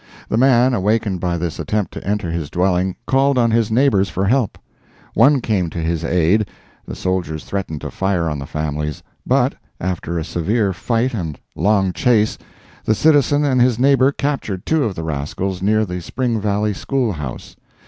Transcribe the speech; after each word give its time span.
The 0.29 0.35
man, 0.37 0.73
awakened 0.73 1.19
by 1.19 1.37
this 1.37 1.59
attempt 1.59 1.93
to 1.93 2.03
enter 2.03 2.31
his 2.31 2.49
dwelling, 2.49 2.95
called 3.05 3.37
on 3.37 3.51
his 3.51 3.69
neighbors 3.69 4.09
for 4.09 4.25
help. 4.25 4.57
One 5.13 5.41
came 5.41 5.69
to 5.69 5.77
his 5.77 6.03
aid, 6.03 6.47
the 6.87 6.95
soldiers 6.95 7.45
threatened 7.45 7.81
to 7.81 7.91
fire 7.91 8.27
on 8.27 8.39
the 8.39 8.47
families, 8.47 9.03
but, 9.27 9.53
after 9.79 10.17
a 10.17 10.23
severe 10.23 10.73
fight 10.73 11.13
and 11.13 11.39
long 11.55 11.93
chase, 11.93 12.39
the 12.83 12.95
citizen 12.95 13.45
and 13.45 13.61
his 13.61 13.77
neighbor 13.77 14.11
captured 14.11 14.65
two 14.65 14.85
of 14.85 14.95
the 14.95 15.03
rascals 15.03 15.61
near 15.61 15.85
the 15.85 16.01
Spring 16.01 16.41
Valley 16.41 16.73
School 16.73 17.11
House. 17.11 17.55